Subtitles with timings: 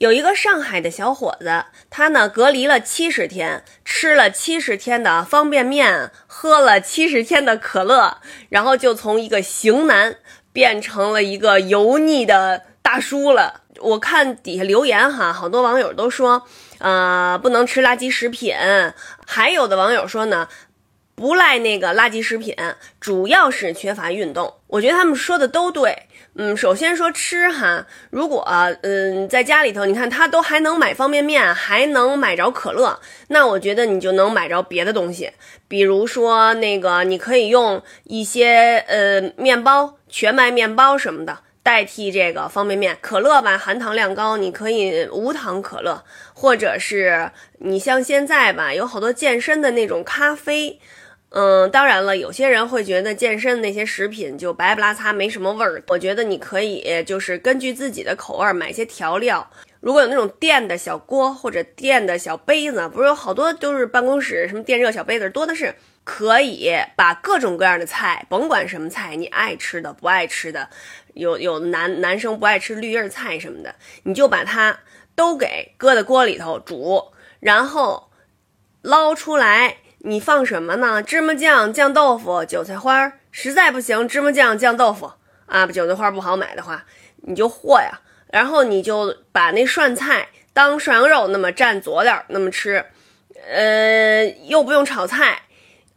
[0.00, 8.16] 有一个上海的小伙子，他呢隔离了七十天，吃了七十天的方便面，喝了七十天的可乐，
[8.48, 10.16] 然后就从一个型男
[10.54, 13.60] 变成了一个油腻的大叔了。
[13.78, 16.46] 我看底下留言哈，好多网友都说，
[16.78, 18.56] 呃，不能吃垃圾食品，
[19.26, 20.48] 还有的网友说呢。
[21.20, 22.56] 不赖那个垃圾食品，
[22.98, 24.54] 主要是缺乏运动。
[24.68, 26.04] 我觉得他们说的都对。
[26.36, 28.42] 嗯，首先说吃哈，如果
[28.80, 35.30] 嗯在家里头，你看他都还能买方便面，还能买着可乐，那我觉得你就能买着别的东西，
[35.68, 41.40] 比如说那个你可以用一些呃面包、全麦面包什么的。
[41.62, 46.02] 代替这个方便面，可乐吧，含糖量高，你可以无糖可乐，
[46.32, 50.80] 或者是你像现在吧，有好多健身的那种咖啡，
[51.30, 55.82] 嗯，当然了，有些人会觉得健身那些食品就白不拉擦，没什么味儿。
[55.88, 59.48] 我觉得你可以就是根据自己的口味买些调料，
[59.80, 65.74] 如果有那种电的小锅或者电的小杯子，不是有好多都是办公室什么电热小杯子多的是。
[66.02, 70.68] 可以把各种各样的菜，甭管什么菜，你爱吃的不爱吃的，
[71.14, 74.80] 有有男男生不爱吃绿叶菜什么的，你就把它
[75.14, 78.10] 都给搁在锅里头煮，然后
[78.82, 79.76] 捞出来。
[80.02, 81.02] 你放什么呢？
[81.02, 83.12] 芝麻酱、酱豆腐、韭菜花。
[83.30, 85.12] 实在不行，芝麻酱、酱豆腐
[85.46, 86.84] 啊，韭菜花不好买的话，
[87.22, 88.00] 你就和呀。
[88.32, 92.84] 然后你就把那涮菜当涮羊肉那么蘸佐料那么吃，
[93.48, 95.42] 呃，又不用炒菜。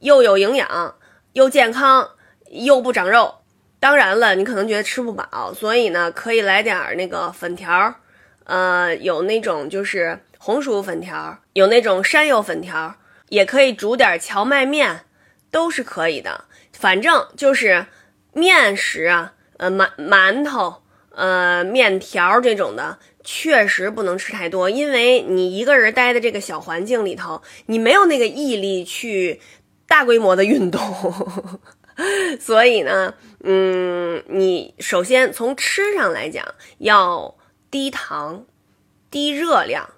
[0.00, 0.96] 又有营养，
[1.34, 2.10] 又健康，
[2.50, 3.36] 又不长肉。
[3.78, 7.94] 当然了，你可能觉得吃不饱，所以呢，可以来点儿那个粉条，
[8.42, 12.96] 呃，有那种就是红薯粉条，有那种山药粉条，
[13.32, 15.04] 也可以煮点荞麦面，
[15.50, 16.44] 都是可以的。
[16.72, 17.86] 反正就是
[18.32, 29.40] 面食啊，呃，馒馒头，呃，面条这种的，确实不能吃太多，因为你一个人待在这个小环境里头，你没有那个毅力去。
[29.84, 30.80] 大规模的运动，
[32.40, 33.12] 所以呢，
[33.44, 36.42] 嗯，你首先从吃上来讲，
[36.78, 37.36] 要
[37.70, 38.46] 低糖、
[39.10, 39.90] 低热量、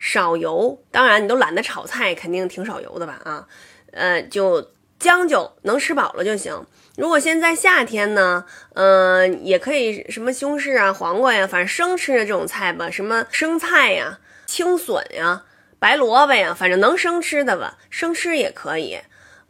[0.00, 0.82] 少油。
[0.90, 3.20] 当然，你都懒得炒菜，肯定挺少油的吧？
[3.24, 3.46] 啊，
[3.92, 6.66] 呃，就将就能吃饱了就行。
[6.96, 8.44] 如果现在夏天呢，
[8.74, 15.44] 嗯，也可以什么西红柿啊、黄瓜呀，反正生吃的这种菜吧，什么生菜呀、青笋呀、
[15.78, 18.98] 白萝卜呀，反正能生吃的吧，生吃也可以。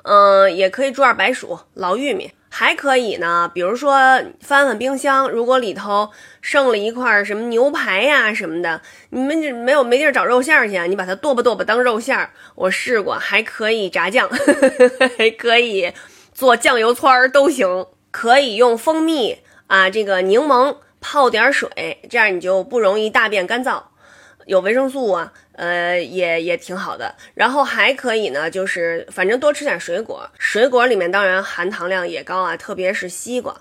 [0.02, 3.50] 嗯，也可以煮点白薯、老玉米，还可以呢。
[3.54, 3.94] 比如说
[4.40, 6.10] 翻翻冰箱，如果里头
[6.42, 10.84] 剩了一块什么牛排呀什么的，你们就没有没地儿找肉馅儿去啊？
[10.84, 14.28] 你把它剁吧剁吧当肉馅儿，我试过，还可以炸酱，
[15.16, 15.92] 还可以
[16.34, 17.86] 做酱油串儿都行。
[18.10, 19.38] 可以用蜂蜜
[19.68, 23.80] 啊，这个柠檬泡点水，这样你就不容易大便干燥。
[24.46, 27.14] 有维生素啊，呃，也也挺好的。
[27.34, 33.54] 然后还可以呢，就是反正多吃点水果，水果里面当然含糖量也高啊，特别是西瓜，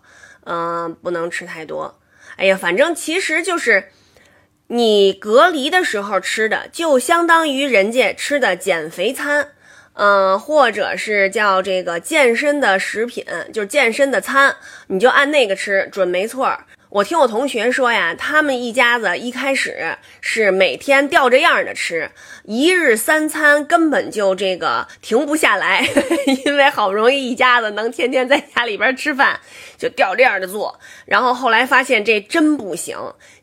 [0.45, 2.00] 嗯，不能吃太多。
[2.38, 3.89] 哎呀，反正其实就是
[4.68, 9.51] 你隔离的时候吃的，就相当于人家吃的减肥餐，
[9.94, 14.56] 嗯，或者是叫这个健身的食品，就是健身的餐，
[14.88, 16.57] 你就按那个吃，准没错。
[16.89, 22.09] 我听我同学说呀，他们一家子一开始是每天吊着样的吃，
[22.45, 25.88] 一日三餐根本就这个停不下来，
[26.45, 29.39] 因为好不容易一家子能天天在家里边吃饭，
[29.77, 30.79] 就吊着样的做。
[31.05, 32.97] 然后后来发现这真不行，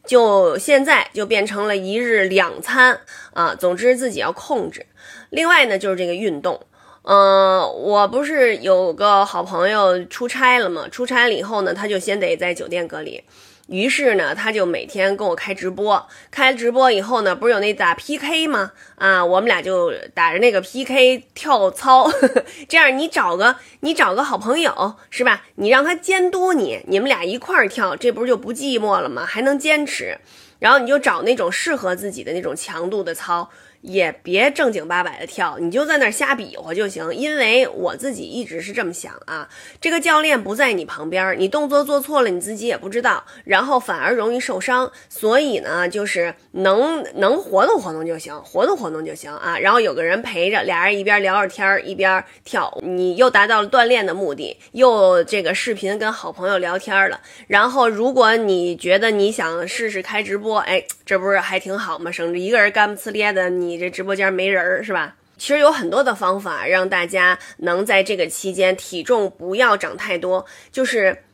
[0.04, 2.98] 就现在就变成了一日两餐
[3.32, 3.54] 啊。
[3.54, 4.84] 总之自己要控制。
[5.30, 6.66] 另外呢，就是这个运动。
[7.08, 10.88] 嗯，我不是有个好朋友出差了吗？
[10.90, 13.22] 出差了以后呢，他就先得在酒店隔离。
[13.68, 16.04] 于是呢，他就每天跟我开直播。
[16.32, 18.72] 开直播以后呢，不是有那打 PK 吗？
[18.96, 22.10] 啊，我们俩就打着那个 PK 跳操。
[22.68, 25.44] 这样你找个你找个好朋友是吧？
[25.54, 29.24] 你让他监督你，你们俩一块儿跳，这不是就不寂寞了吗？
[29.24, 30.18] 还能坚持。
[30.58, 33.48] 然后你就找那种适合自己的那种强度的操。
[33.86, 37.14] 也别正经八百的跳，你就在那儿瞎比划就行。
[37.14, 39.48] 因为我自己一直是这么想啊，
[39.80, 44.90] 这个教练不在你旁边，你动作做错了，你自己也不知道，然后反而容易受伤。
[45.08, 49.56] 所以呢，就是能能活动活动就行，活动活动就行啊。
[49.56, 57.20] 然后有个人陪着，俩人一边聊着天儿一边跳，你又达到了锻炼的目的，又这个视频跟好朋友聊天了。
[57.46, 62.10] 然后如果你觉得你想试试开直播，哎，这不是还挺好吗？
[62.10, 63.75] 省着一个人干不呲咧的你。
[63.76, 65.14] 你这直播间没人是吧？
[65.36, 71.24] 其实有很多的方法让大家能在这个期间体重不要长太多，就是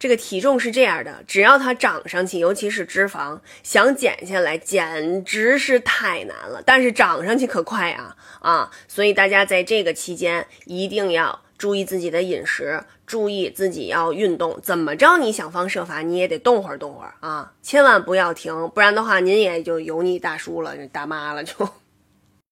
[0.00, 6.60] 这个体重是这样的，只要它长上去，尤其是脂肪，想减下来简直是太难了。
[6.66, 8.70] 但是长上去可快啊啊！
[8.88, 14.58] 所以大家在这个期间一定要注意自己的饮食，注意自己要运动。
[14.60, 21.54] 怎么着，你想方设法你也得动会儿动会儿啊，千万不要停，不然的话您也就油腻大叔了，大妈了就。